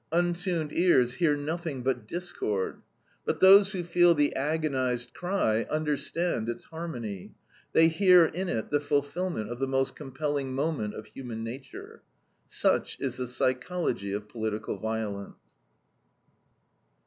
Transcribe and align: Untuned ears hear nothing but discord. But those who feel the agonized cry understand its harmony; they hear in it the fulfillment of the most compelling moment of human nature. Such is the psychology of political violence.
Untuned 0.11 0.73
ears 0.73 1.13
hear 1.13 1.35
nothing 1.37 1.83
but 1.83 2.07
discord. 2.07 2.81
But 3.23 3.39
those 3.39 3.71
who 3.73 3.83
feel 3.83 4.15
the 4.15 4.33
agonized 4.35 5.13
cry 5.13 5.61
understand 5.69 6.49
its 6.49 6.63
harmony; 6.63 7.35
they 7.73 7.87
hear 7.87 8.25
in 8.25 8.49
it 8.49 8.71
the 8.71 8.79
fulfillment 8.79 9.51
of 9.51 9.59
the 9.59 9.67
most 9.67 9.95
compelling 9.95 10.55
moment 10.55 10.95
of 10.95 11.05
human 11.05 11.43
nature. 11.43 12.01
Such 12.47 12.99
is 12.99 13.17
the 13.17 13.27
psychology 13.27 14.11
of 14.11 14.27
political 14.27 14.79
violence. 14.79 15.37